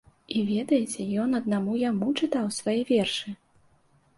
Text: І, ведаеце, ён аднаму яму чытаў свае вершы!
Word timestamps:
І, 0.35 0.39
ведаеце, 0.51 1.05
ён 1.23 1.37
аднаму 1.39 1.75
яму 1.83 2.07
чытаў 2.23 2.51
свае 2.59 2.77
вершы! 2.93 3.39